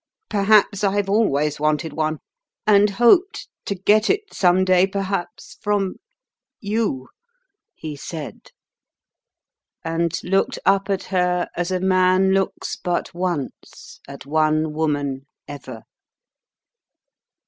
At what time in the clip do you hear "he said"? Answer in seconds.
7.75-8.49